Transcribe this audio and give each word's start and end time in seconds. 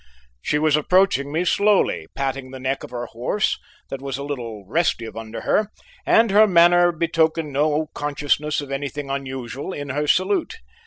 She 0.41 0.57
was 0.57 0.75
approaching 0.75 1.31
me 1.31 1.45
slowly, 1.45 2.07
patting 2.15 2.49
the 2.49 2.59
neck 2.59 2.83
of 2.83 2.89
her 2.89 3.05
horse, 3.05 3.59
that 3.91 4.01
was 4.01 4.17
a 4.17 4.23
little 4.23 4.65
restive 4.65 5.15
under 5.15 5.41
her, 5.41 5.67
and 6.07 6.31
her 6.31 6.47
manner 6.47 6.91
betokened 6.91 7.53
no 7.53 7.85
consciousness 7.93 8.61
of 8.61 8.71
anything 8.71 9.11
unusual 9.11 9.73
in 9.73 9.89
her 9.89 10.07
salute. 10.07 10.55